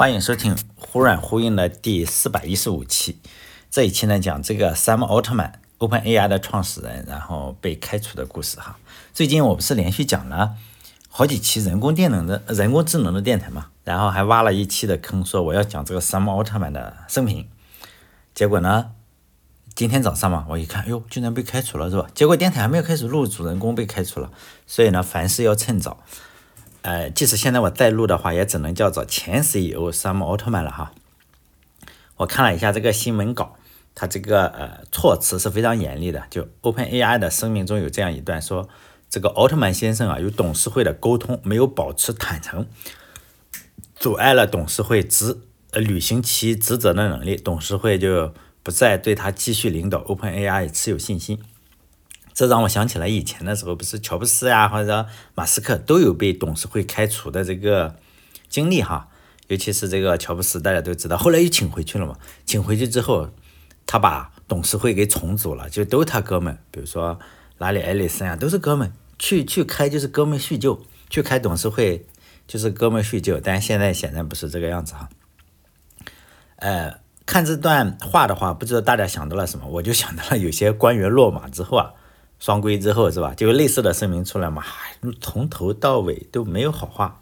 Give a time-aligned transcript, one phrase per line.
[0.00, 3.18] 欢迎收听忽软忽硬的第四百一十五期。
[3.70, 8.78] 这一期呢，讲这个 Sam Altman OpenAI 的创始人，然后被开除的故事哈。
[9.12, 10.54] 最近我不是连续讲了
[11.10, 17.46] 好几期人工电能的人工智能的电台嘛，然后还挖了一期的坑，说我要讲这个 Sam Altman 的生平。
[18.34, 18.92] 结果呢，
[19.74, 22.08] 今天早上嘛，我一看，哟，居然被开除了是吧？
[22.14, 24.30] 结果电台还没有开始录，主人公被开除了。
[24.66, 26.02] 所以呢，凡事要趁早。
[26.82, 30.92] 呃，即使现在我再录的话，也只能叫做前 CEO Sam 奥特曼了哈。
[32.16, 33.56] 我看了一下这个新闻稿，
[33.94, 36.24] 他这个呃措辞是非常严厉的。
[36.30, 38.68] 就 OpenAI 的声明中有这样一段说，
[39.08, 42.66] 这个奥特曼先生啊，与董事会的沟通没有保持坦诚，
[43.94, 45.38] 阻碍了董事会职
[45.72, 51.38] 呃履行其职责的能力，董事会就不再对他继续领导 OpenAI 持有信心。
[52.32, 57.96] 这让我想起来以前的时候，不是乔布斯呀或者马斯克都有被董事会开除的这个
[58.48, 59.08] 经历哈。
[59.48, 62.16] 尤其是这个乔布斯，大家都知道，后来又请回去了嘛。
[62.46, 63.30] 请回去之后，
[63.84, 67.18] 他把董事会给重组了，就都他哥们，比如说
[67.58, 72.06] 拉里·埃里森啊，都是哥们，去去开就是哥们叙旧，去开董事会
[72.46, 73.40] 就是哥们叙旧。
[73.40, 75.08] 但现在显然不是这个样子哈。
[76.56, 79.66] 呃，看这段话的话，不知道大家想到了什么？
[79.66, 81.92] 我就想到了有些官员落马之后啊。
[82.40, 83.32] 双规之后是吧？
[83.34, 84.64] 就类似的声明出来嘛，
[85.20, 87.20] 从头到尾都没有好话。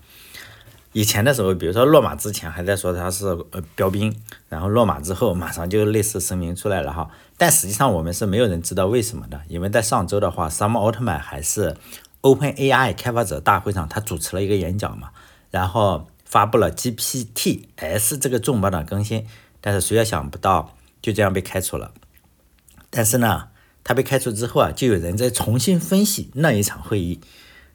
[0.93, 4.17] 以前的时候，比如说落马之前还在说他是呃标兵，
[4.49, 7.11] 然后落马之后马上就类似声明出来了哈。
[7.37, 11.77] 但实际上我们是没有人知道为什么的，因为在上周的话，Sam 奥特曼还是
[12.23, 15.11] OpenAI 开发者大会上他主持了一个演讲嘛，
[15.51, 19.27] 然后发布了 GPTs 这个重磅的更新，
[19.61, 21.91] 但是谁也想不到就这样被开除了。
[22.89, 23.49] 但是呢。
[23.89, 27.19] 他被开除之后啊，就有人在重新分析那一场会议，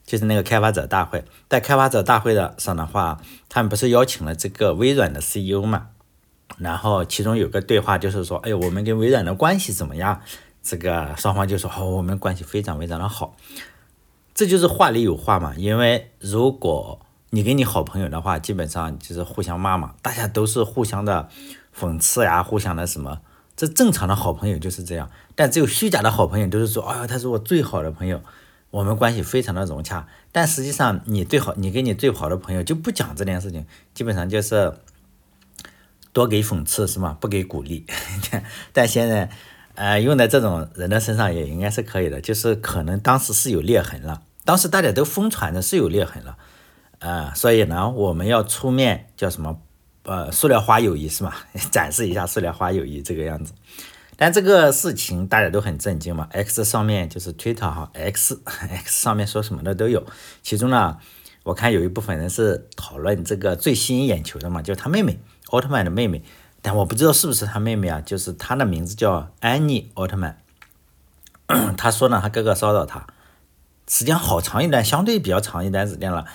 [0.06, 1.26] 就是那个开发者大会。
[1.50, 5.88] 在开发者大会的上的话，他们不是邀请了这个微软的 CEO 嘛？
[6.60, 10.22] 然后其中有个对话就是说，哎，我们跟微软的关系怎么样？
[10.62, 13.36] 这个双方就说，哦，我们关系非常非常的好。
[14.36, 15.56] 这就是话里有话嘛。
[15.58, 17.00] 因为如果
[17.32, 21.28] 你跟你好朋友的话，基本上就是互相骂嘛，大家都是互相的
[21.76, 23.22] 讽刺呀，互相的什么。
[23.64, 28.22] 这正常的好朋友就是这样，但只有虚假的好朋友都是说，哎呀，他是我最好的朋友，
[28.72, 30.06] 我们关系非常的融洽。
[30.34, 34.74] 但实际上，你最好，你跟你最好的朋友就不讲这件事情，基本上就是
[36.12, 37.16] 多给讽刺是吗？
[37.22, 37.86] 不给鼓励。
[38.74, 39.30] 但现在，
[39.76, 46.38] 呃，用在这种人的身上也应该是可以的，就是可能当时是有裂痕了，当时大家都疯传的是有裂痕了，
[47.00, 49.62] 呃，所以呢，我们要出面叫什么？
[50.04, 51.34] 呃，塑料花友谊是吗？
[51.72, 53.54] 展示一下塑料花友谊这个样子。
[54.16, 56.28] 但这个事情大家都很震惊嘛。
[56.32, 60.06] X 上面就是 Twitter 哈，X X 上面说什么的都有。
[60.42, 60.98] 其中呢，
[61.44, 66.24] 我看有一部分人是讨论这个最吸引眼球的嘛，就是他妹妹奥特曼的妹妹。
[66.62, 70.38] 但我不知道是不是他妹妹啊，就是他的名字叫安妮奥特曼。
[71.76, 73.06] 他说呢，他哥哥骚扰他，
[73.88, 76.26] 时间好长一段，相对比较长一段时间了。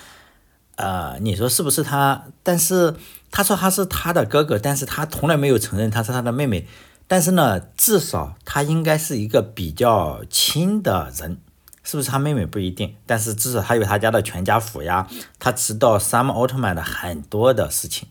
[0.76, 2.24] 呃，你说是不是他？
[2.42, 2.94] 但是
[3.30, 6.66] 他说他是他的哥哥，但是他从来没有承认他是他的妹妹。
[7.06, 11.40] 但是呢，至少他应该是一个比较亲的人，
[11.82, 12.94] 是不是他妹妹不一定。
[13.06, 15.08] 但是至少他有他家的全家福呀，
[15.38, 18.08] 他知道 Sam 奥特曼的很多的事情，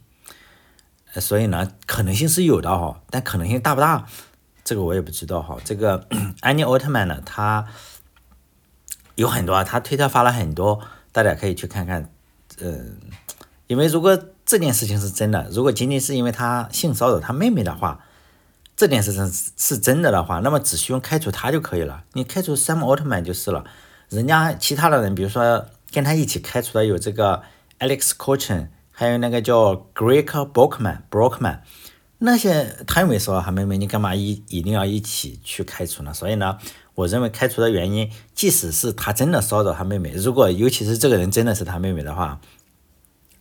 [1.19, 3.01] 所以呢，可能性是有的哈。
[3.11, 4.07] 但可能性大不大，
[4.63, 5.57] 这个我也不知道哈。
[5.63, 6.07] 这个
[6.41, 7.67] 安妮奥特曼呢，他
[9.13, 12.11] 有很多，他推特发了很多，大家可以去看看。
[12.59, 12.97] 嗯，
[13.67, 18.03] 因为如果这件事情是真的，如果仅仅是因为他性骚扰他妹妹的话，
[18.77, 22.05] 这件事情是真的的话，那么只需要开除他就可以了。
[22.13, 23.65] 你开除 Sam 奥特曼就是了。
[24.07, 27.43] 人家其他的人，比如说跟他一起开除的有这个
[27.79, 31.59] Alex c o c h n 还有那个叫 Greg Brockman，Brockman，
[32.19, 36.13] 那些他又没骚扰他妹妹，你干嘛一一定要一起去开除呢？
[36.13, 36.57] 所以呢？
[36.95, 42.39] 我认为开除的原因，即使是他真的骚扰他妹妹，如果尤其是这个人真的是他妹妹的话，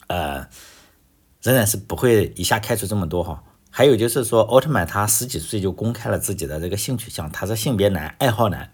[0.09, 0.47] 呃，
[1.47, 3.45] 仍然是不会一下开除这么多哈。
[3.71, 8.73] 还有就是说，奥特曼他十几岁就公开了自己的这个性取向，他是性别男，爱好男。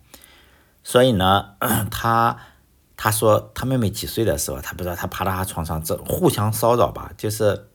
[0.82, 1.56] 所以呢，
[1.90, 2.38] 他
[2.96, 7.68] 他说他妹妹几岁的时候，他不知道他趴到他床上这互相骚扰吧，就是。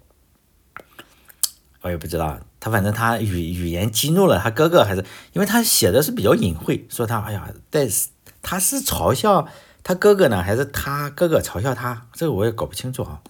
[1.82, 8.10] 我也不知道，他反正他语语言激怒了他哥哥，还是因为他写的是比较隐晦，说他哎呀，但是
[8.42, 9.48] 他是嘲笑
[9.84, 12.08] 他哥哥呢，还是他哥哥嘲笑他？
[12.12, 13.22] 这个我也搞不清楚啊。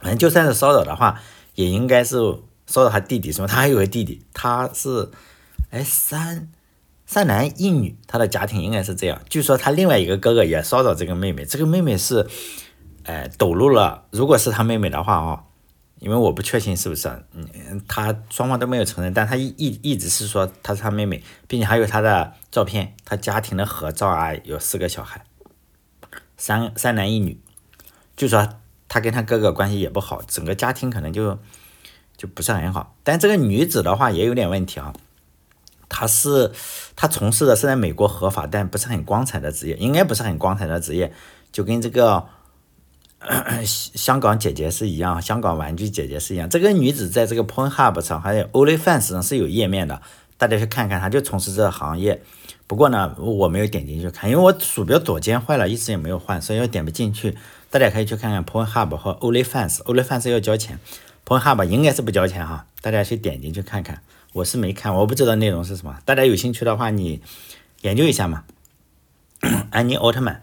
[0.00, 1.20] 反正就算是骚扰的话，
[1.54, 2.16] 也应该是
[2.66, 3.46] 骚扰他弟弟，是吧？
[3.46, 5.10] 他还有个弟弟，他是
[5.70, 6.50] 哎三
[7.06, 9.20] 三男一女，他的家庭应该是这样。
[9.28, 12.26] 据说他另外一个哥哥也骚扰这个妹妹，这个妹妹是
[13.04, 15.44] 哎抖露了，如果是他妹妹的话啊。
[15.98, 25.26] 因为我不确信是不是，嗯，他双方都没有承认，但他一一一直是说他是他妹妹，并且还有他的照片，他家庭的合照啊，有四个小孩，
[26.38, 27.38] 三三男一女，
[28.16, 28.48] 据说
[28.90, 31.38] 他跟他哥哥关系也不好，整个家庭可能就
[32.16, 32.94] 就不是很好。
[33.02, 34.92] 但这个女子的话也有点问题啊，
[35.88, 36.52] 她是
[36.94, 41.10] 她从事的是在美国合法但不是很光彩的职业，应该不是很光彩的职业，
[41.50, 42.26] 就跟这个。
[43.66, 46.48] 香港姐姐是一样，香港玩具姐姐是一样。
[46.48, 50.00] 这个女子在这个 Pornhub 上还有 OnlyFans 上是有页面的，
[50.38, 52.22] 大家去看看，她就从事这个行业。
[52.66, 57.36] 不过呢，我没有点进去看，因为我鼠标左键坏了，一直也没有换，所以我点不进去。
[57.70, 60.80] 大家可以去看看 Pornhub 和 OnlyFans，OnlyFans 要交钱
[61.24, 62.66] ，Pornhub 应该是不交钱哈。
[62.82, 64.02] 大家去点进去看看，
[64.32, 65.98] 我是没看，我不知道内容是什么。
[66.04, 67.22] 大家有兴趣的话，你
[67.82, 68.44] 研究一下嘛。
[69.70, 70.42] 安妮奥特曼。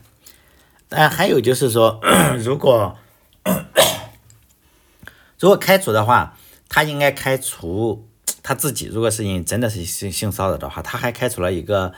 [0.88, 2.00] 但还有就是说，
[2.39, 2.97] 如果
[5.38, 6.38] 如果开除的话，
[6.69, 8.07] 他应该开除
[8.41, 8.85] 他自己。
[8.85, 11.94] 如果是因真的是性性骚扰的话，他还开除了一个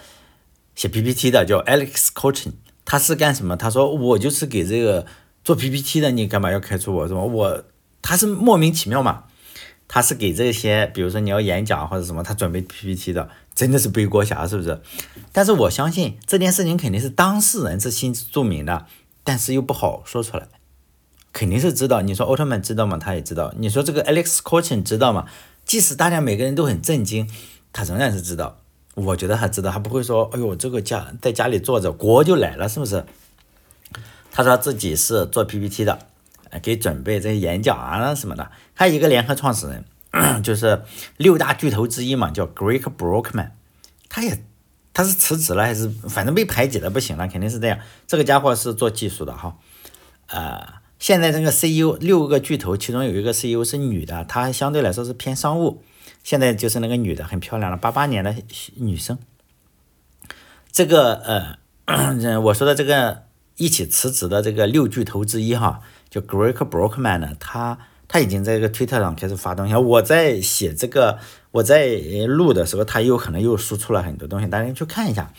[0.74, 2.54] 写 PPT 的叫 Alex Coaching，
[2.90, 3.56] 他是干什么？
[3.56, 5.06] 他说我就是给这个
[5.44, 7.08] 做 PPT 的，你干嘛要开除我？
[7.08, 7.20] 是吧？
[7.22, 7.64] 我
[8.02, 9.26] 他是莫名其妙嘛？
[9.88, 13.30] 他是给这些，比如说你要演讲或者什么，他准备 PPT 的。
[13.54, 14.82] 真的是背锅侠是不是？
[15.32, 18.88] 但是我相信这件事情肯定是当事人是心知肚明的，
[19.24, 20.48] 但是又不好说出来，
[21.32, 22.02] 肯定是知道。
[22.02, 22.98] 你说奥特曼知道吗？
[22.98, 23.54] 他也知道。
[23.60, 25.28] 你说这个 Alex Cochin 知道吗？
[25.64, 27.30] 即使大家每个人都很震惊，
[27.72, 28.62] 他仍然是知道。
[28.96, 33.06] 我觉得他知道，他不会说，哎呦，这个家在家里坐着锅就来了，是不是？
[34.32, 36.00] 他说自己是做 PPT 的，
[36.62, 38.52] 给准备这些演讲啊什么的。
[38.74, 39.86] 还有一个联合创始人。
[40.42, 40.82] 就是
[41.18, 43.52] 六大巨头之一嘛，叫 Greg Brockman，
[44.10, 44.44] 他也
[44.92, 47.78] 他是辞职了还是反正被排挤的不行了，肯定是这样。
[48.08, 49.58] 这个家伙是做技术的哈，
[50.30, 55.84] 呃，现在这个 CEO 六个巨头，其中有一个 CEO 是女的，她相对来说是偏商务。
[56.24, 58.36] 现在就是那个女的很漂亮了，八八年的
[58.76, 59.18] 女生。
[60.72, 61.16] 这个
[61.86, 63.24] 呃， 我说的这个
[63.58, 67.78] 一起辞职的这个六巨头之一哈，就 Greg Brockman 呢，他。
[68.12, 71.20] 他已经在这个推特上开始发东西，我在写这个，
[71.52, 71.86] 我在
[72.28, 75.32] 录的时候，他有可能又输出了很多东西，大家去看一下。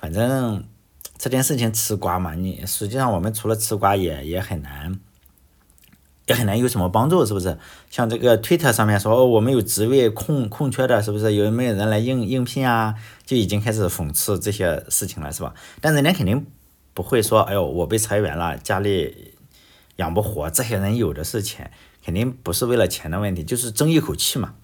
[0.00, 0.64] 反正
[1.18, 4.98] 这件事情吃瓜嘛，你实际上我们除了吃瓜也也很难，
[6.26, 7.58] 也很难有什么帮助，是不是？
[7.90, 12.94] 像这个推特上面说哦我们有职位空空缺的，是不是有没有人来应应聘啊？
[13.24, 15.54] 就已经开始讽刺这些事情了，是吧？
[15.80, 16.46] 但人家肯定
[16.92, 19.32] 不会说，哎呦，我被裁员了，家里。
[19.98, 21.70] 养不活，这些人有的是钱，
[22.04, 24.54] 肯定不是为了钱的问题，就是争一口气嘛。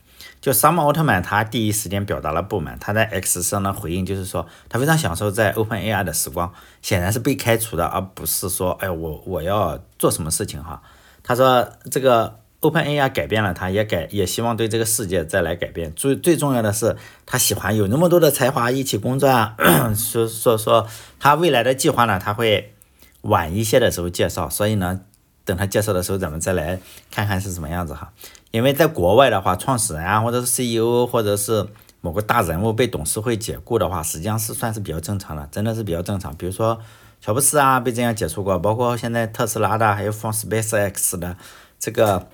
[0.41, 6.53] 就萨姆奥特曼，他第一时间表达了不满，他在 X 上的回应就是说，他非常享受在 OpenAI 的时光，
[6.83, 10.83] 显然是被开除的，而不是说，哎，我我要做什么事情哈。
[11.23, 15.93] 他说这个 OpenAI 改变了他，也改也希望对这个世界再来改变。
[15.93, 16.97] 最最重要的是，
[17.27, 19.57] 他喜欢有那么多的才华一起工作啊。
[19.97, 20.87] 说说说
[21.19, 22.75] 他未来的计划呢，他会
[23.23, 25.01] 晚一些的时候介绍，所以呢。
[25.43, 26.79] 等他介绍的时候，咱们再来
[27.11, 28.13] 看看是什么样子哈。
[28.53, 31.67] 因为在国外的话，创始人啊，或者是 CEO，或者是
[32.03, 36.33] 某个大人物被董事会解雇的话，实际上是算是比较正常的，真的是比较正常。
[36.37, 36.79] 比如说
[37.21, 41.37] 乔布斯啊，被这样解除过，包括现在特斯拉的，还有放 SpaceX 的
[41.79, 42.29] 这个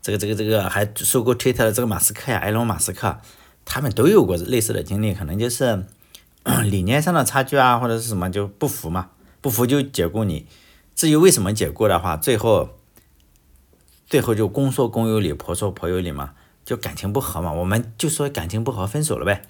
[0.00, 3.18] 这个这个这个还收购 Twitter 的这个马斯克呀，埃隆马斯克，
[3.66, 5.84] 他们都有过类似的经历，可能就是
[6.64, 9.10] 理念上的差距啊，或者是什么就不服嘛，
[9.42, 10.46] 不服就解雇你。
[10.94, 12.70] 至于为什么解雇的话，最后，
[14.06, 16.32] 最后就公说公有理，婆说婆有理嘛，
[16.64, 19.42] 就感情不和嘛，我们就说感情不和分手了呗。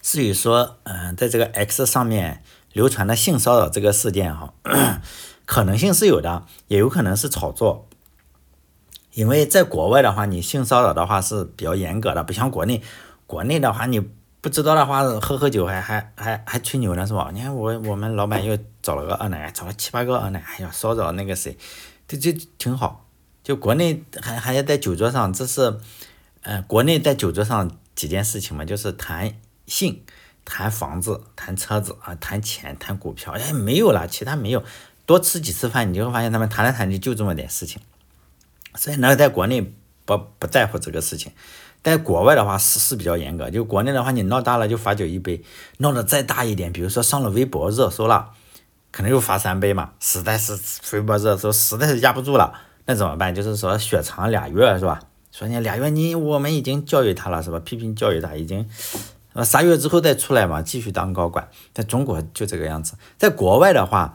[0.00, 2.42] 至于说，嗯，在这个 X 上面
[2.78, 4.54] 流传的性骚扰这个事件哈，
[5.44, 7.88] 可能性是有的，也有可能是炒作。
[9.14, 12.80] 因为在国外的话，你性骚扰的话是比较严格的，不像国内，
[13.26, 14.08] 国内的话你。
[14.40, 17.30] 不知道的话，喝喝酒还还还还吹牛呢，是吧？
[17.34, 21.58] 你看我我们老板又找了个二奶，找了七八个二奶，哎呀，骚扰那个谁，
[22.06, 23.04] 这这挺好。
[23.42, 25.76] 就国内还还要在酒桌上，这是，
[26.42, 29.34] 呃，国内在酒桌上几件事情嘛，就是谈
[29.66, 30.04] 性、
[30.50, 34.64] 谈房子、谈车子啊，谈钱、谈股票，哎，没有了，其他没有。
[35.04, 37.80] 多吃几次饭，你就会发现他们谈来谈去就这么点事情。
[38.74, 39.72] 所以呢，在国内
[40.06, 41.32] 不不在乎这个事情。
[41.82, 45.44] 在国外的话是是比较严格，就国内的话，你闹大了就罚酒一杯，
[45.78, 48.30] 闹得再大一点，比如说上了微博热搜了，
[48.90, 49.92] 可能又罚三杯嘛。
[50.00, 50.58] 实在是
[50.94, 53.34] 微博热搜实在是压不住了，那怎么办？
[53.34, 55.00] 就是说雪藏俩月是吧？
[55.30, 57.60] 说你俩月你我们已经教育他了是吧？
[57.60, 58.68] 批评教育他已经，
[59.38, 61.48] 呃仨月之后再出来嘛，继续当高管。
[61.72, 64.12] 在中国就这个样子，在国外的话，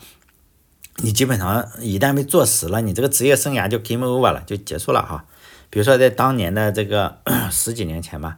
[0.98, 5.24] 你基本上一旦被坐实了，你这个职业生涯就 game over 了，就结束了哈。
[5.70, 8.38] 比如说在当年的这个 十几年前吧，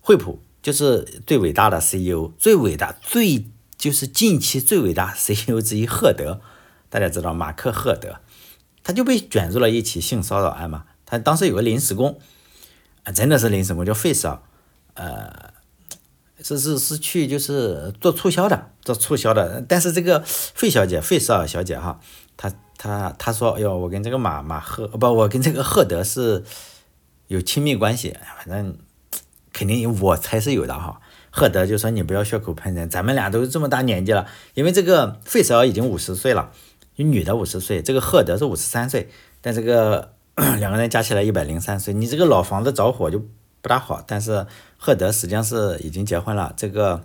[0.00, 3.46] 惠普就是最伟大的 CEO，最伟大最
[3.76, 6.40] 就是近期最伟大 CEO 之一赫德，
[6.88, 8.20] 大家知道马克赫德，
[8.84, 10.84] 他就被卷入了一起性骚扰案嘛。
[11.04, 12.20] 他当时有个临时工，
[13.02, 14.44] 啊，真的是临时工，叫费少，
[14.94, 15.49] 呃。
[16.42, 19.64] 是是是去就是做促销的，做促销的。
[19.68, 22.00] 但是这个费小姐，费舍尔小姐哈，
[22.36, 26.44] 她她她说，哎呦，我跟这个马马赫不，我跟这个赫德是
[27.28, 28.76] 有亲密关系，反正
[29.52, 31.00] 肯定我才是有的哈。
[31.30, 36.50] 赫德就说你不要血口喷人，咱们俩都这么大年纪了，因为这个费舍尔已经五十岁了，
[36.96, 39.08] 女的五十岁，这个赫德是五十三岁，
[39.40, 40.14] 但这个
[40.58, 43.24] 两个人加起来一百零三岁，你这个老房子着火就。
[43.62, 44.46] 不大好，但是
[44.78, 46.54] 赫德实际上是已经结婚了。
[46.56, 47.04] 这个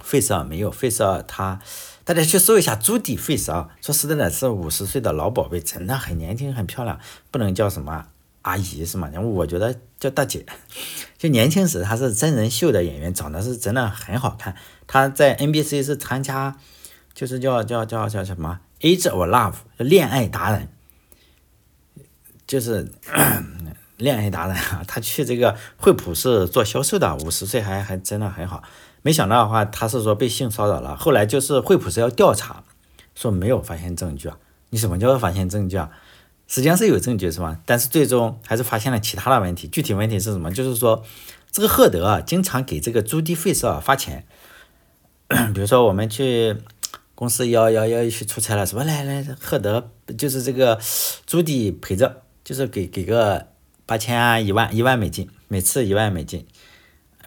[0.00, 1.60] 费舍尔没有，费舍尔他，
[2.04, 6.98] 大家去搜一下朱迪费舍尔，说实在的，是五十岁的老宝贝，真的很年轻，很漂亮，
[7.30, 8.06] 不能叫什么
[8.42, 9.08] 阿姨是吗？
[9.12, 10.44] 然后我觉得叫大姐。
[11.16, 14.56] 就年轻时她是真人秀的演员，长得是真的很好看。
[14.88, 16.56] 她在 NBC 是参加，
[17.14, 19.52] 就是叫叫叫叫什么《Age of Love》
[19.84, 20.68] 恋爱达人，
[22.48, 22.90] 就是。
[23.98, 28.62] 恋爱达人啊，他去这个惠普是做销售的，五十岁还还真的很好。
[29.02, 30.96] 没想到的话，他是说被性骚扰了。
[30.96, 32.62] 后来就是惠普是要调查，
[33.14, 34.38] 说没有发现证据啊。
[34.70, 35.90] 你什么叫做发现证据啊？
[36.46, 37.58] 实际上是有证据是吧？
[37.66, 39.66] 但是最终还是发现了其他的问题。
[39.66, 40.52] 具体问题是什么？
[40.52, 41.04] 就是说
[41.50, 44.24] 这个赫德啊，经常给这个朱迪费舍尔发钱。
[45.52, 46.56] 比如说我们去
[47.16, 50.78] 公司要要要去出差了，什么来来，赫德就是这个
[51.26, 53.48] 朱迪陪着，就是给给个。
[53.88, 56.46] 八千啊，一万，一万美金，每次一万美金。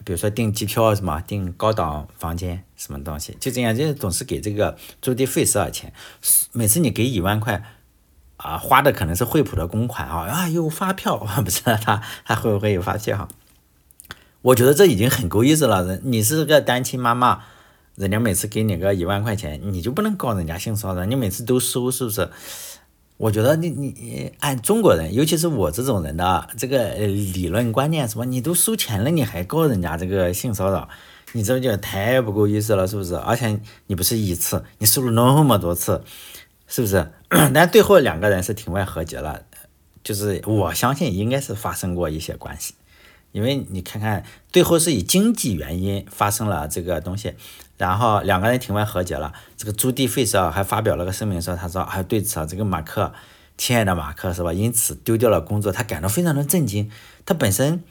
[0.04, 5.92] 比如说订机票什么，订高档房间什么东西，就这样，就总是给这个租地费舍尔钱。
[6.52, 7.64] 每次你给一万块，
[8.36, 13.28] 啊，花的可能是惠普的公款啊，啊，有发票， 不知道他他会不会有发票哈？
[14.42, 15.84] 我觉得这已经很够意思了。
[15.84, 17.42] 人你是个单亲妈妈，
[17.96, 21.04] 人家每次给你个一万块钱，你就不能告人家性骚扰？
[21.06, 22.30] 你每次都收，是不是？
[23.22, 30.88] 我觉得你你你按中国人，尤其是我这种人的这个理论观念，什么你都收钱了，你还告人家这个性骚扰，
[31.30, 33.14] 你这就太不够意思了，是不是？
[33.14, 36.02] 而且你不是一次，你收了那么多次，
[36.66, 37.12] 是不是？
[37.54, 39.42] 但最后两个人是庭外和解了，
[40.02, 42.74] 就是我相信应该是发生过一些关系。
[43.30, 47.34] 因为你看看，最后是以经济原因发生了这个东西，
[47.76, 49.32] 然后两个人庭外和解了。
[49.56, 53.12] 这个朱迪费舍尔还发表了个声明说，他说还对此啊，这个马克，
[53.56, 54.52] 亲爱的马克是吧？
[54.52, 56.90] 因此丢掉了工作，他感到非常的震惊。
[57.24, 57.82] 他本身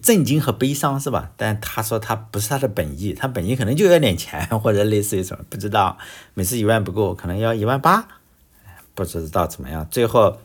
[0.00, 1.30] 震惊和悲伤是吧？
[1.36, 5.98] 但他说他不是他的本意，他本意可能就要点钱或者类似于什么，不知道。
[6.34, 8.06] 每次一万不够，可能要一万八，
[8.94, 9.86] 不知道怎么样。
[9.90, 10.38] 最后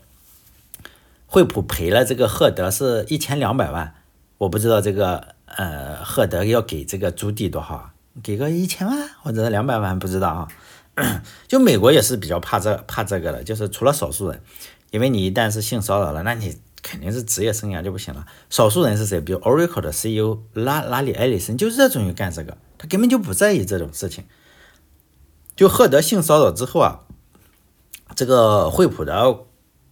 [1.26, 3.94] 惠普赔了这个赫德是一千两百万。
[4.40, 7.92] 我不知道这个呃，赫德要给这个朱棣多少？
[8.24, 10.48] 给个一千万或者两百万，不知道啊。
[11.48, 14.42] 就美国也是比较怕这怕这个的，就是除了少数人，
[14.90, 18.26] 因为你一旦是性骚扰了，那你肯定是职业生涯就不行了。
[18.50, 19.22] 少数人是谁？
[19.22, 24.26] 比如 Oracle 的 CEO 拉拉里·埃里森就热衷于干这个，他根本就不在意这种事情。
[25.56, 27.02] 就赫德性骚扰之后啊，
[28.16, 29.38] 这个惠普的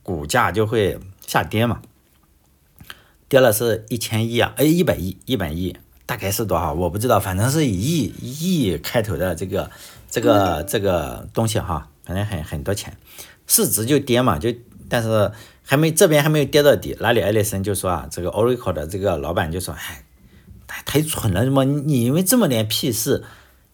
[0.01, 1.81] 股价就会下跌嘛。
[3.27, 6.73] 跌了是一千亿啊，哎，一百亿，一百亿，大概是多少？
[6.73, 7.73] 我不知道，反正是以
[8.21, 9.69] 亿亿开头的这个
[10.09, 12.95] 这个这个东西哈，反正很很多钱，
[13.47, 14.53] 市值就跌嘛，就
[14.87, 15.31] 但是
[15.63, 16.93] 还没这边还没有跌到底。
[16.99, 20.03] 拉里·埃利森就说啊，这个 Oracle 的这个老板就说，哎，
[20.67, 23.23] 太太蠢了，什么你因为这么点屁事，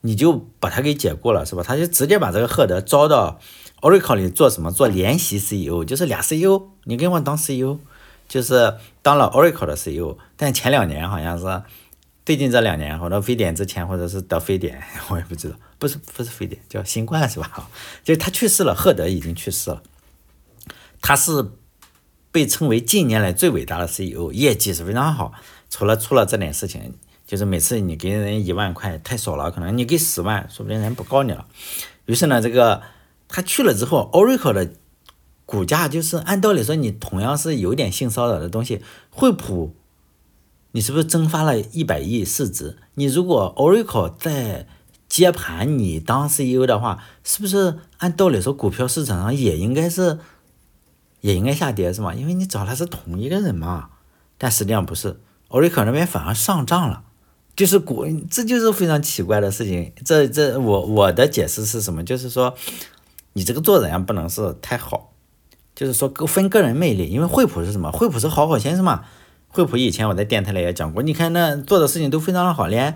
[0.01, 1.63] 你就把他给解雇了是吧？
[1.63, 3.39] 他就直接把这个赫德招到
[3.81, 4.71] Oracle 里做什么？
[4.71, 7.79] 做联席 CEO，就是俩 CEO，你给我当 CEO。
[8.27, 11.43] 就是当了 Oracle 的 CEO，但前两年好像是
[12.25, 17.69] 最近这两年，或者非典之前，或者是得非典， 我也不知道，不是不是非典，叫新冠是吧？
[18.03, 19.81] 就他去世了，赫德已经去世了，
[21.01, 21.51] 他是
[22.31, 25.33] 被称为近年来最伟大的 CEO，业绩是非常好。
[25.69, 26.93] 除了出了这点事情，
[27.25, 31.47] 就是每次你给人一万块太少了，可能你给十万，说不定人不告你了。
[32.05, 32.81] 于是呢，这个
[33.27, 34.71] 他去了之后，Oracle 的。
[35.43, 39.75] 股价就是按道理说，你同样是有点性骚扰的东西，惠普，
[40.71, 42.77] 你是不是蒸发了一百亿市值？
[42.95, 44.67] 你如果 Oracle 在
[45.07, 50.19] 接盘你当 CEO 的话，是不是按道理说股票市场上也应该是
[51.21, 52.13] 也应该下跌是吗？
[52.13, 53.89] 因为你找的是同一个人嘛。
[54.37, 57.03] 但实际上不是，Oracle 那边反而上涨了，
[57.55, 59.93] 就是股，这就是非常奇怪的事情。
[60.03, 62.03] 这这我我的解释是什么？
[62.03, 62.55] 就是说。
[63.33, 65.13] 你这个做人啊不能是太好，
[65.73, 67.07] 就是说分个人魅力。
[67.07, 67.89] 因为惠普是什么？
[67.89, 69.05] 惠普是好好先生嘛。
[69.51, 72.96] 惠普以前我在电台里也讲过，你看那做的事情都非常的好，连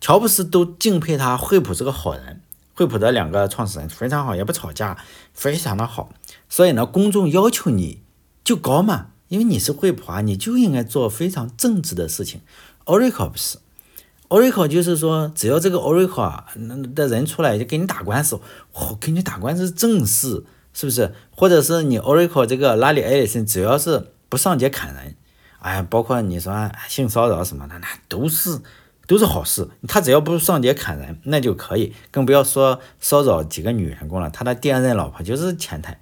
[0.00, 1.36] 乔布斯都敬佩他。
[1.36, 2.40] 惠普是个好人，
[2.74, 4.96] 惠普的两个创始人非常好，也不吵架，
[5.34, 6.10] 非常的好。
[6.48, 8.02] 所以呢，公众要求你
[8.44, 12.40] 就高嘛，因为你是惠普啊，你就应该做非常正直的事情。
[12.84, 13.58] Oracle 不是
[14.28, 16.46] ，Oracle 就是说，只要这个 Oracle 啊
[16.94, 18.38] 的人出来就给你打官司，
[18.74, 21.12] 我给你打官司正事，是不是？
[21.34, 25.16] 或者是你 Oracle 这个拉里·艾利森，只要是不上街砍人，
[25.66, 28.60] 哎，包括你说性骚扰什么的，那都是
[29.08, 29.68] 都是好事。
[29.88, 31.92] 他只要不上街砍人，那就可以。
[32.12, 35.98] 更不要说骚扰几个女员工了，他的第二任老婆就是前台。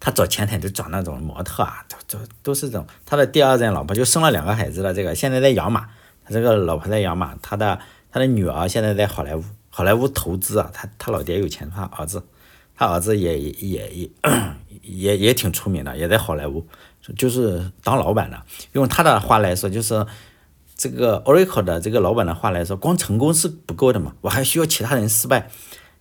[0.00, 2.86] 他找前台就找那种模特啊，都都都是这种。
[3.04, 5.88] 他的第二任老婆就生了两个孩子了，这个现在在养马。
[6.24, 7.78] 他这个老婆在养马，他的
[8.10, 10.70] 他的女儿现在在好莱坞，好莱坞投资啊。
[10.72, 12.24] 他他老爹有钱，他儿子，
[12.74, 14.10] 他儿子也也也
[14.82, 16.66] 也也挺出名的，也在好莱坞，
[17.16, 18.42] 就是当老板的。
[18.72, 20.06] 用他的话来说，就是
[20.76, 25.50] 这个 Oracle 的这个老板的话来说，光成功是不够的嘛，我还需要其他人失败。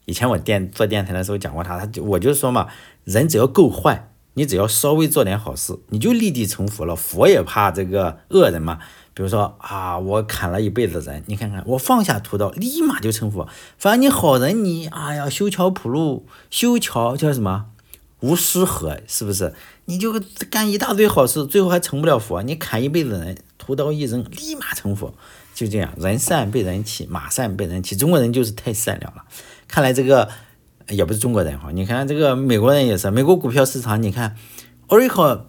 [0.05, 2.67] 以前我电做电台的时候讲过他，他就我就说嘛，
[3.03, 6.95] 人只要够坏，你只要稍微做点好事，你就立地成佛了。
[6.95, 8.79] 佛也怕这个恶人嘛。
[9.13, 13.47] 比如说啊，我砍了一辈子人，你看看我放下屠刀，立马就成佛。
[13.77, 17.65] 反正你好人，你哎呀修桥铺路，修桥叫什么？
[18.21, 19.53] 无失和，是不是？
[19.91, 20.17] 你就
[20.49, 22.41] 干一大堆好事，最后还成不了佛。
[22.43, 25.13] 你砍一辈子人，屠刀一扔，立马成佛。
[25.53, 27.97] 就这样，人善被人欺，马善被人骑。
[27.97, 29.25] 中国人就是太善良了。
[29.67, 30.29] 看来这个
[30.87, 34.37] 也不是中国人哈，你看这个美国人也是，美国股票市场，你看
[34.87, 35.41] ，Oracle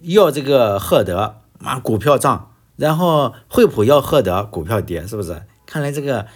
[0.00, 5.42] 要这个赫德，妈股票涨，然后惠普要赫德，股票跌，是不是？
[5.66, 6.26] 看来这个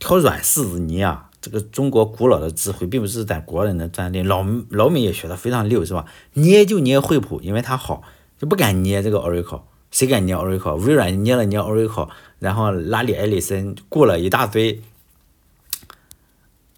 [0.00, 6.04] 挑软柿子泥啊，这个中国古老的智慧，并不是咱国人的专利，老老美也学得非常溜，是吧？
[6.34, 8.02] 捏就捏惠普，因为它好，
[8.38, 10.74] 就不敢捏这个 Oracle，谁敢捏 Oracle？
[10.76, 14.82] 微软捏了捏 Oracle，然后拉里·埃里森雇了一大堆。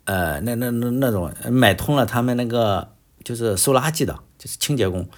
[0.05, 5.09] 呃，那那那那种买通了他们那个就是收垃圾的，就是清洁工，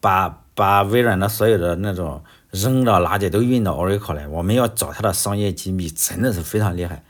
[0.00, 4.28] 把把微软的所有的那种扔的垃圾都运到 Oracle 来。
[4.28, 7.04] 我们要找他的商业机密，真的是非常厉害，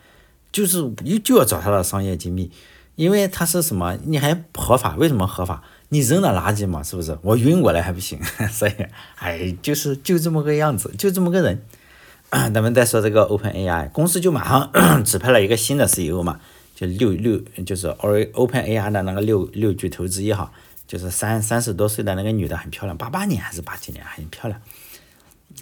[0.52, 2.50] 就是就就要找他的商业机密，
[2.96, 3.98] 因为他是什么？
[4.04, 4.96] 你还合法？
[4.96, 5.62] 为什么合法？
[5.90, 7.18] 你扔的垃圾嘛，是不是？
[7.22, 8.72] 我晕过来还不行， 所以
[9.16, 11.62] 哎，就是就这么个样子，就这么个人。
[12.30, 14.70] 咱们再说这个 OpenAI 公司就马上
[15.02, 16.40] 指派了一个新的 CEO 嘛。
[16.76, 20.50] 就六六就是 O Open AI 的那个六六巨头之一哈，
[20.86, 24.58] 就是三三十多岁的那个女的很漂亮，八八年还是八几年很漂亮，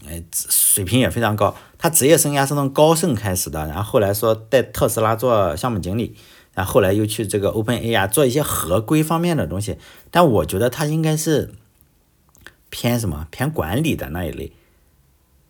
[0.07, 1.55] 哎，水平也非常高。
[1.77, 6.15] 他职业生涯是从高盛开始的，然后后来说在特斯拉做项目经理，
[6.55, 9.77] 然后后来又去这个 Open AI 做一些合规方面的东西。
[10.11, 11.55] 但我觉得他应该是
[12.71, 14.53] 偏什么偏管理的那一类。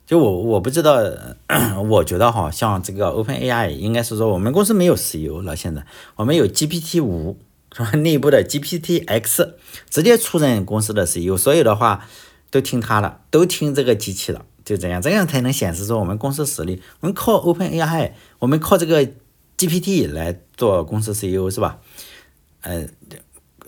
[0.06, 1.02] 就我我不知道，
[1.90, 5.84] 我觉得哈，像这个 Open AI 应该是说我们公司没有 CEO 了，现在
[6.16, 7.38] 我们有 GPT 五
[7.76, 7.90] 是吧？
[7.90, 9.56] 内部的 GPT X
[9.90, 12.06] 直接出任公司的 CEO，所以的话
[12.50, 16.82] 都听他的，都听这个机器的，就这样，这样才能显示出我们公司实力。
[17.00, 19.06] 我们靠 Open AI，我们靠这个
[19.56, 21.78] GPT 来做公司 CEO 是吧？
[22.62, 22.88] 嗯。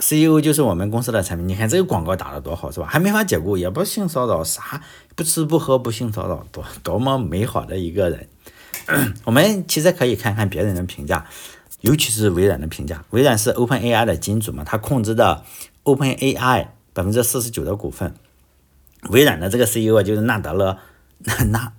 [0.03, 2.87] CEO 就是我们公司的产品，你看这个广告打的多好，是吧？
[2.87, 4.83] 还没法解雇，也不性骚扰，啥
[5.15, 8.27] 不吃不喝不性骚扰，多多么美好的一个人。
[9.27, 11.27] 我们其实可以看看别人的评价，
[11.83, 13.05] 尤其是微软的评价。
[13.11, 15.45] 微软是 OpenAI 的金主嘛，他控制的
[15.85, 18.15] OpenAI 百分之四十九的股份。
[19.09, 20.79] 微软的这个 CEO 就是纳德勒，
[21.19, 21.73] 纳纳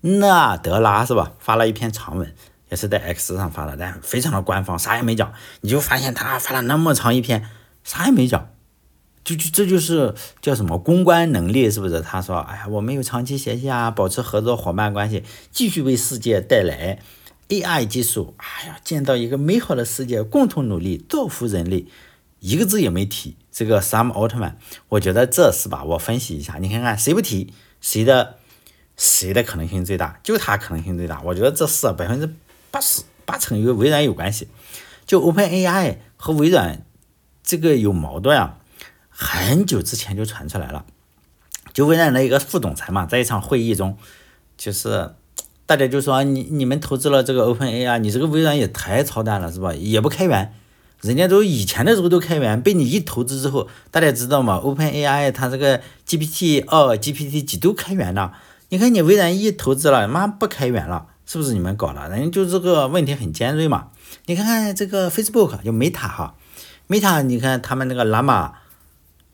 [0.00, 1.32] 纳德拉是吧？
[1.38, 2.32] 发了一篇长文，
[2.70, 5.32] 也是在 X 上发的，但非常的官方，啥也没讲。
[5.62, 7.48] 你就发现他发了那么长一篇。
[7.84, 8.50] 啥也没讲，
[9.24, 12.02] 就就这就是叫什么公关能力，是不是？
[12.02, 16.98] 他说：“哎呀，我们有长期协议啊，保持合作伙伴关系，继续为世界带来
[17.48, 18.34] AI 技术。
[18.36, 21.86] 哎呀，建造一个美好的世界，共同努力，造福人类。”
[22.40, 24.54] 一个字也没提这个 Sam Altman。
[24.88, 25.84] 我觉得这是吧？
[25.84, 28.36] 我分析一下，你看看谁不提，谁的
[28.96, 30.20] 谁的可能性最大？
[30.22, 31.20] 就他可能性最大。
[31.22, 32.34] 我觉得这事百分之
[32.70, 34.48] 八十八成与微软有关系。
[35.06, 36.84] 就 OpenAI 和微软。
[37.40, 38.58] 这个有矛盾啊，
[39.08, 40.84] 很久之前就传出来了。
[41.72, 43.96] 就微软的一个副总裁嘛，在一场会议中，
[44.58, 45.14] 就是
[45.64, 49.72] 大家就说你你们投资了这个 OpenAI，你这个微软也太操蛋了，是吧？
[49.72, 50.52] 也不开源，
[51.00, 58.32] 人家都以前的时候都开源，被你一投资之后，大家知道吗？OpenAI 它这个 GPT 二、GPT 几都开源了，
[58.70, 62.08] 你看你微软一投资了，妈不开源了，是不是你们搞的？
[62.08, 63.88] 人家就这个问题很尖锐嘛。
[64.26, 66.34] 你看看这个 Facebook 就 Meta 哈。
[66.88, 68.54] Meta，你看他们那个拉玛，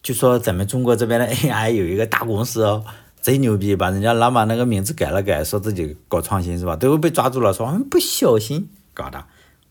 [0.02, 2.84] 就说咱们中国这边的 AI 有一个大公司哦，
[3.22, 6.76] 贼牛逼，把人家拉玛那个名字改了改，说自己搞创新是吧？
[6.76, 9.24] 都被抓住了，说我们不小心搞的，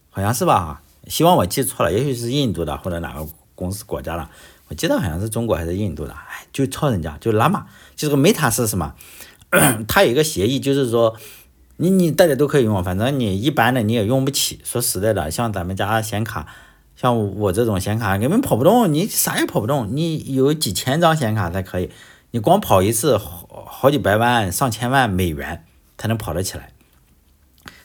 [0.09, 0.81] 好像是吧？
[1.07, 4.27] 希望我记错了，也许是印度的或者哪个公司国家的，
[4.69, 8.93] 我记得好像是中国还是印度的，哎，就抄人家，就拉玛，就这个 Meta 是什么？
[9.87, 11.15] 它有一个协议，就是说
[11.77, 14.59] 你你大家都可以用，反正你一般的你也用不起。
[14.63, 16.47] 说实在的，像咱们家显卡，
[16.95, 21.89] 像我这种显卡根本跑不动，你啥也跑不动，你有几千张显卡才可以，
[22.31, 25.65] 你光跑一次好好几百万、上千万美元
[25.97, 26.72] 才能跑得起来。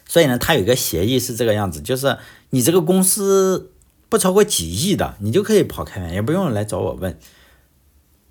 [0.09, 2.17] 所以呢，它有一个协议是这个样子，就是
[2.49, 3.71] 你这个公司
[4.09, 7.15] 不超过几亿的，你就可以跑开源，也不用来找我问。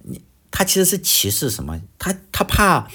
[0.03, 1.81] 你他其实是歧视什么？
[1.97, 2.89] 他他怕，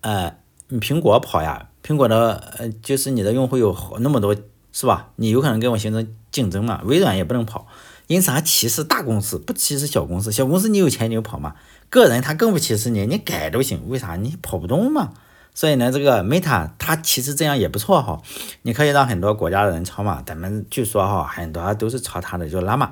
[0.00, 0.34] 呃，
[0.68, 4.34] 你苹果跑呀，苹果的呃就是你的用户有那么多，
[4.72, 5.10] 是吧？
[5.16, 6.80] 你有可能跟我形成竞争嘛？
[6.86, 7.66] 微软也不能跑，
[8.06, 10.32] 因此他歧视大公司，不歧视小公司。
[10.32, 11.54] 小公司你有钱你就跑嘛，
[11.90, 13.90] 个人他更不歧视你，你改都行。
[13.90, 14.16] 为啥？
[14.16, 15.12] 你跑不动嘛。
[15.54, 18.22] 所以呢，这个 Meta 它其实这样也不错哈，
[18.62, 20.22] 你可以让很多国家的人抄嘛。
[20.24, 22.88] 咱们据说哈，很多都是抄它的，就 Llama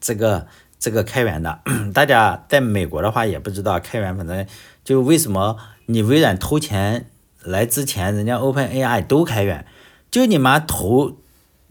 [0.00, 0.48] 这个
[0.80, 1.60] 这个开源的。
[1.94, 4.44] 大家在美国的话也不知道开源，反正
[4.82, 7.06] 就为什么你微软投钱
[7.42, 9.64] 来之前，人家 OpenAI 都开源，
[10.10, 11.16] 就你妈投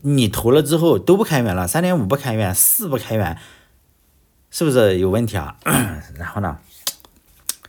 [0.04, 3.38] 你投了之后都不开源了，三点五不开源，四不开源，
[4.50, 5.58] 是不是有问题啊？
[6.16, 6.58] 然后呢，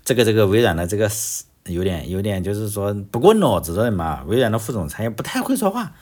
[0.05, 1.43] 这个这个微软的这个是。
[1.73, 5.93] 有点有点就是说不过脑子的人嘛，微软的副总裁也不太会说话。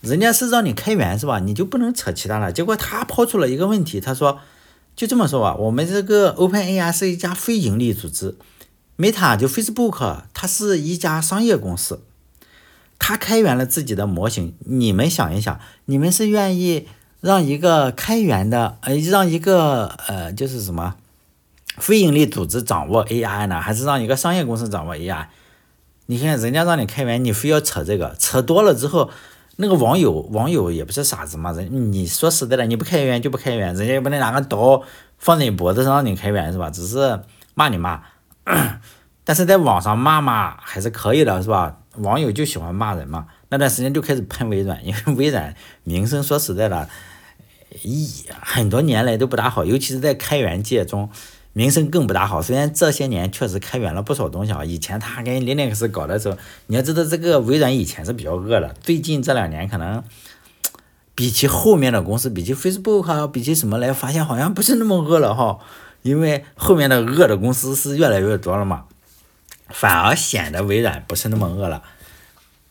[0.00, 1.38] 人家是让你开源是吧？
[1.38, 2.52] 你就不能扯其他了。
[2.52, 4.40] 结果他抛出了一个问题，他说
[4.96, 8.36] 就这么说吧，我们这个 OpenAI 是一家非盈利组织
[8.98, 12.00] ，Meta 就 Facebook 它是一家商业公司，
[12.98, 14.54] 它开源了自己的模型。
[14.66, 16.88] 你们想一想，你们是愿意
[17.20, 20.96] 让一个开源的呃让一个呃就是什么？
[21.78, 25.26] 非营利组织掌握 AI 呢，还是让一个商业公司掌握 AI？
[26.06, 29.08] 你看人家让你开源，你非要扯这个，扯多了之后，
[29.56, 34.82] 那个网友网友也不是傻子嘛，人你说实在的，你不开源就不开源，人家也不能拿个刀
[35.16, 36.68] 放在你脖子上让你开源是吧？
[36.68, 37.20] 只是
[37.54, 38.02] 骂你骂，
[39.24, 41.78] 但是在网上骂骂还是可以的，是吧？
[41.98, 45.54] 网友就喜欢骂人嘛，那段时间就开始喷微软，因为微软
[45.84, 46.88] 名声说实在的，
[47.82, 51.08] 一很多年来都不大好，尤其是在开源界中。
[51.54, 54.64] 名声更不大好，虽然这些年确实开源了不少东西啊。
[54.64, 60.02] 以前他跟 Linux 搞的时候，你要知道这个微软以前是比较恶的，最近这两年可能
[61.14, 65.58] 比起后面的公司，比起 Facebook 啊，比起什么来，发现好像不是那么恶了哈。
[66.00, 68.84] 因为后面的恶的公司是越来越多了嘛，
[69.68, 71.82] 反而显得微软不是那么恶了。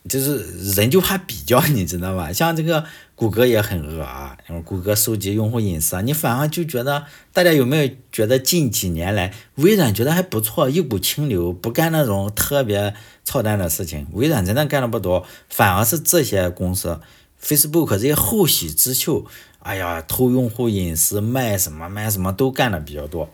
[0.08, 0.38] 就是
[0.74, 2.32] 人就怕比较，你知道吧？
[2.32, 2.84] 像这个
[3.14, 6.00] 谷歌也很恶啊，谷歌收集用户隐私啊。
[6.00, 14.08] 你反而就觉得，大家有没有觉得近几年来微软觉得还不错，一股清流，不干那种特别操蛋的事情。
[14.12, 17.00] 微软真的干的不多，反而是这些公司
[17.40, 19.24] ，Facebook 这些后起之秀，
[19.60, 23.30] 哎呀，偷用户隐私、卖什么卖什么都干的比较多。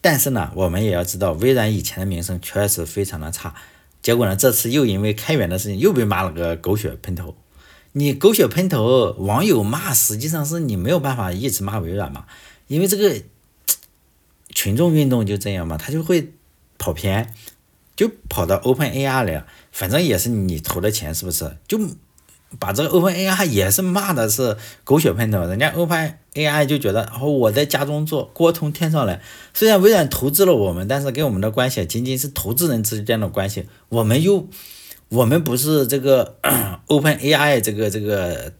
[0.00, 3.54] 但是呢，我们也要知道，微软以前的名声确实非常的差。
[4.02, 4.34] 结果呢？
[4.34, 7.36] 这次又因为开源的事情又被骂了个狗血喷头。
[7.92, 12.26] 你狗血喷头，网友骂，实际上是你没有办法一直骂微软嘛？
[12.66, 13.22] 因为这个
[14.50, 16.32] 群众运动就这样嘛，他就会
[16.78, 17.32] 跑偏，
[17.94, 19.46] 就跑到 OpenAI 来了。
[19.70, 21.56] 反正也是你投的钱，是不是？
[21.66, 21.78] 就。
[22.58, 29.20] 把这个 OpenAI 也是骂的是狗血喷头，人家 Open A I 就觉得哦我在家中做，锅从天上来。
[29.52, 34.48] 虽然微软投资了我们，但是跟我们的关系仅仅是投资人之间的关系，我们又
[35.08, 36.36] 我们不是这个
[36.88, 38.52] OpenAI 这个这个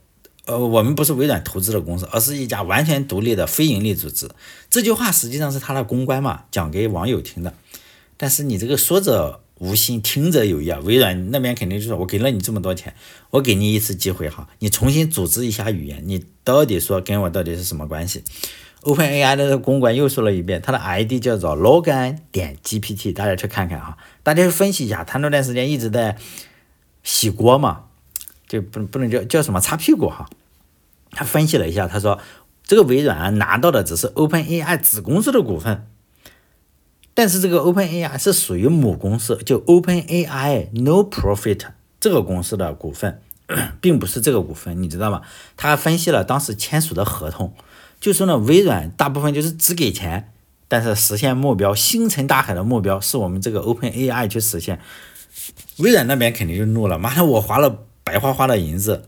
[0.46, 4.28] 呃我们不是微软投资的公司，而是一家完全独立的非盈利组织。
[4.68, 7.54] 这句话实际上是他的公关嘛，讲给网友听的。
[8.16, 9.41] 但是你这个说着。
[9.62, 12.92] 无心听者有意啊，微软那边肯定就说：“我给了你这么多钱，
[13.30, 18.24] 我给你一次机会哈，你重新组织一下语言，你到底说跟我到底是什么关系
[18.82, 26.16] ？”OpenAI 的公关又说了一遍，他的 ID 叫做 Logan 点 GPT，大家去看看哈，大家分析一下，他那段时间一直在
[27.04, 27.84] 洗锅嘛，
[28.48, 30.28] 就不不能叫叫什么擦屁股哈。
[31.12, 32.18] 他分析了一下，他说
[32.64, 35.86] 这个微软拿到的只是 OpenAI 子公司的股份。
[37.14, 41.60] 但是这个 OpenAI 是属于母公司，就 OpenAI No Profit
[42.00, 43.20] 这个公司的股份，
[43.80, 45.22] 并不是这个股份，你知道吗？
[45.56, 47.52] 他分析了当时签署的合同，
[48.00, 50.32] 就说呢，微软大部分就是只给钱，
[50.68, 54.80] 但是实现目标星辰大海的目标是我们这个 OpenAI 去实现。
[55.78, 59.04] 微软那边肯定就怒了，妈的，我花了白花花的银子，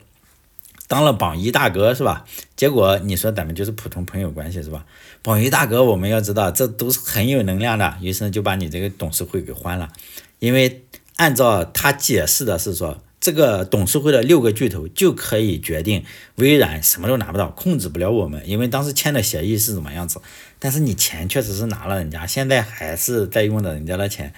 [0.87, 2.25] 当了榜一大哥是吧？
[2.57, 4.85] 结果你说咱们就是普通朋友关系是吧？
[5.23, 9.90] 榜一大哥我们要知道这都是很有能量的，于是就把你这个董事会给换了，
[10.38, 10.85] 因为
[11.16, 13.01] 按照他解释的是说。
[13.20, 20.20] 这个董事会的六个巨头就可以决定微软什么都拿不到，控制不了我们，因为当时签的协议是怎么样子。
[20.59, 24.35] 但是你钱确实是拿了人家，现在还是在用着人家的钱，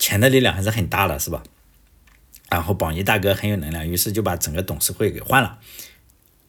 [0.00, 1.44] 钱的力量还是很大的，是吧？
[2.50, 5.58] 然后榜一大哥很有能量，于是就把整个董事会给换了。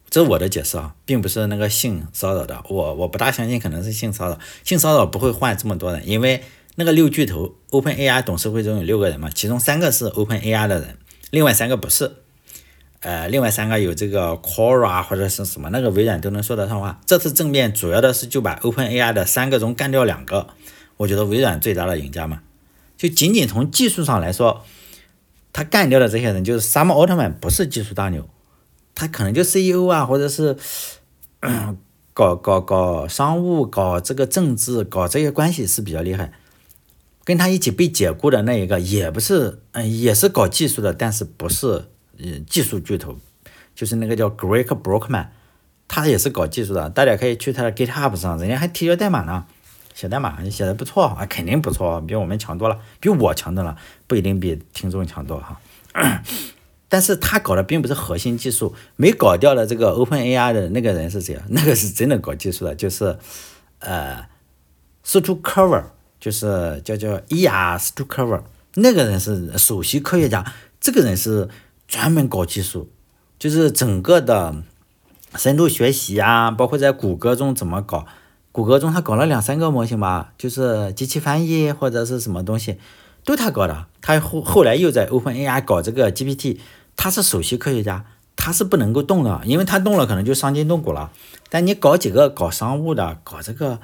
[0.10, 6.44] 这是我的解释啊，并不是那个性骚扰的，我我不大相信可能是性骚扰，性骚扰不会换这么多人，因为
[6.76, 10.98] 那个六巨头 OpenAI 董事会中有六个人嘛，其中三个是 OpenAI 的人。
[11.30, 12.10] 另外三个不是，
[13.02, 17.02] 呃，另外三个有这个 Quora 或者是什么，那个微软都能说得上话。
[17.06, 20.48] 这次政变主要的是就把 OpenAI 的三个中干掉两个，
[20.96, 22.44] 我觉得微软最大的赢家嘛。
[22.96, 24.64] 就仅仅从技术上来说，
[25.58, 28.30] 他干掉的这些人就是 Sam Altman 不是技术大牛，
[28.94, 30.56] 他可能就 CEO 啊，或者是
[32.14, 36.32] 搞搞搞商务、搞这个政治、搞这些关系是比较厉害。
[37.24, 41.86] 跟他一起被解雇的那一个也不是，嗯，也是搞技术的，但是不是，
[42.20, 43.18] 嗯，技术巨头，
[43.74, 45.30] 就是那个叫 Greg Brockman，
[45.88, 49.48] 他也是搞技术的，大家可以去他的 GitHub 上，人家还提交代码呢，
[49.98, 55.60] 写代码你写的不错啊，肯定不错，比我们强多了，比我强多了，不一定比听众强多哈，
[56.88, 61.36] 但是他搞的并不是核心技术，没搞掉的这个 OpenAI 的那个人是谁？
[61.50, 63.18] 那个是真的搞技术的，就是，
[63.80, 64.28] 呃
[65.04, 65.86] ，Stu Cover。
[66.20, 70.44] 就是叫叫伊亚斯图科沃，那个人是首席科学家，
[70.82, 71.48] 这个人是
[71.88, 72.90] 专门搞技术，
[73.38, 74.56] 就是整个的
[75.36, 78.08] 深度学习啊，包括在谷歌中怎么搞，
[78.58, 82.80] 谷歌中他搞了两三个模型吧，就是机器翻译或者是什么东西，
[83.24, 83.86] 都他搞的。
[84.02, 86.58] 他后后来又在 OpenAI 搞这个 GPT，
[86.96, 88.04] 他是首席科学家，
[88.36, 91.12] 他是不能够动的，因为他动了可能就伤筋动骨了。
[91.52, 93.80] 但你搞几个搞商务的，搞这个。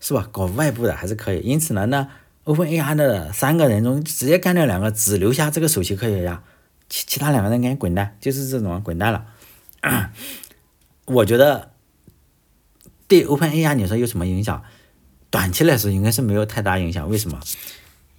[0.00, 0.28] 是吧？
[0.30, 1.40] 搞外部的还是可以。
[1.40, 2.06] 因此呢，那
[2.44, 6.42] OpenAI 的三个人中直接干掉两个，只留下这个首席科学家，
[6.90, 9.24] 其其他两个人赶紧滚蛋，就是这种滚蛋了。
[11.06, 11.70] 我觉得
[13.08, 14.62] 对 OpenAI 你说有什么影响？
[15.30, 17.08] 短期来说应该是没有太大影响。
[17.10, 17.40] 为什么？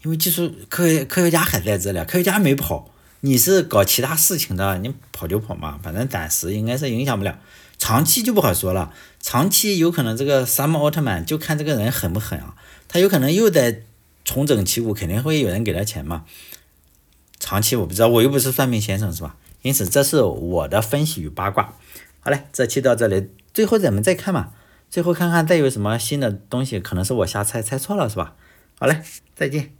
[0.04, 2.90] 因为技术科学科学家还在这里，科学家没跑。
[3.22, 7.38] 你是搞其他事情的，你跑就跑嘛，反正暂时应该是影响不了。
[7.78, 12.56] 长期就不好说了，长期有可能这个山姆奥特曼就看这个人狠不狠啊，
[12.88, 13.84] 他有可能又在
[14.24, 16.26] 重整旗鼓，肯定会有人给他钱嘛。
[17.40, 19.36] 长期我不知道，我又不是算命先生是吧？
[19.62, 21.74] 因此这是我的分析与八卦。
[22.22, 24.52] 好嘞，这期到这里，最后咱们再看嘛，
[24.90, 28.36] 最后看看再有什么新的东西，可能是我瞎猜猜错了是吧？
[28.80, 29.02] 好嘞，
[29.36, 29.79] 再见。